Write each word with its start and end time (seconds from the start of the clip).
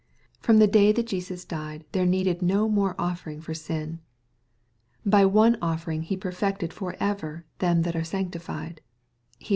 From 0.39 0.57
the 0.57 0.65
day 0.65 0.91
that 0.93 1.05
Jesus 1.05 1.45
died 1.45 1.85
there 1.91 2.07
needed 2.07 2.41
no 2.41 2.67
more 2.67 2.95
offering 2.97 3.39
for 3.39 3.53
sin. 3.53 3.99
By 5.05 5.25
one 5.27 5.59
offering 5.61 6.01
He 6.01 6.17
perfected 6.17 6.73
for 6.73 6.95
ever 6.99 7.45
them 7.59 7.83
that 7.83 7.95
are 7.95 8.03
sanctified. 8.03 8.81
(Heb. 9.41 9.49